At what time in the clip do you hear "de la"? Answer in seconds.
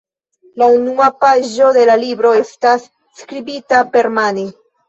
1.77-1.99